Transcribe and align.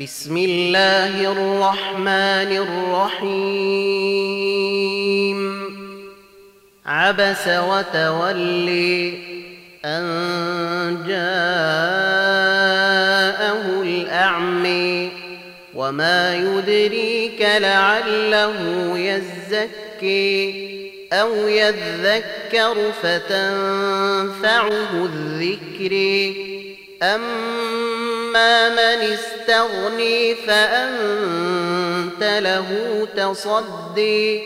بسم 0.00 0.36
الله 0.36 1.32
الرحمن 1.32 2.50
الرحيم. 3.20 3.80
عبس 6.86 7.48
وتولي 7.48 9.18
أن 9.84 11.04
جاءه 11.06 11.22
الأعمي 13.82 15.10
وما 15.74 16.36
يدريك 16.36 17.40
لعله 17.40 18.98
يزكي 18.98 20.72
أو 21.12 21.48
يذكر 21.48 22.92
فتنفعه 23.02 24.92
الذكر. 25.04 25.92
أما 27.02 27.81
من 28.68 29.16
استغني 29.16 30.34
فأنت 30.34 32.22
له 32.22 32.68
تصدي 33.16 34.42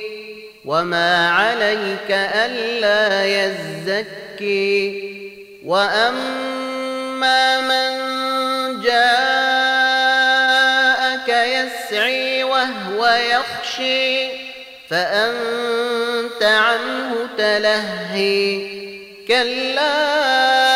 وما 0.64 1.30
عليك 1.30 2.10
ألا 2.10 3.24
يزكي 3.24 5.16
وأما 5.64 7.60
من 7.60 7.96
جاءك 8.82 9.28
يسعي 11.28 12.44
وهو 12.44 13.06
يخشي 13.06 14.28
فأنت 14.90 16.42
عنه 16.42 17.28
تلهي 17.38 18.76
كلا 19.28 20.75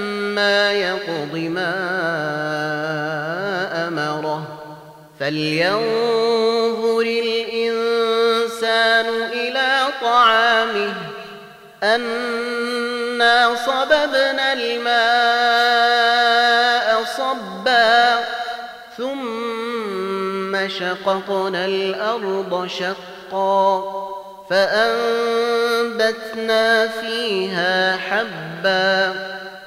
يقض 0.71 1.35
ما 1.35 1.73
أمره. 3.87 4.43
فلينظر 5.19 7.01
الإنسان 7.01 9.05
إلى 9.33 9.87
طعامه. 10.01 10.93
أنا 11.83 13.55
صببنا 13.65 14.53
الماء 14.53 14.91
صبا 17.17 18.19
ثم 18.97 20.67
شققنا 20.67 21.65
الأرض 21.65 22.67
شقا. 22.67 23.83
فأنبتنا 24.49 26.07
فيها 26.87 27.97
حبا. 27.97 29.13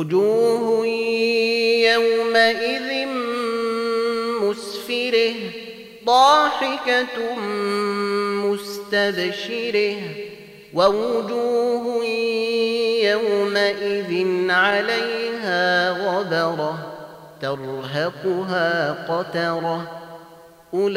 وجوه 0.00 0.86
يومئذ 1.92 3.06
مسفرة 4.42 5.34
ضاحكة 6.04 7.34
مستبشرة 8.44 9.96
ووجوه 10.74 12.04
يومئذ 13.04 14.26
عليها 14.50 15.90
غبرة 15.90 16.74
ترهقها 17.42 18.92
قترة. 19.08 20.00
أولئك 20.74 20.94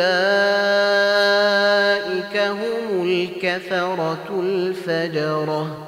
هم 2.38 3.04
الكفرة 3.06 4.40
الفجرة. 4.40 5.83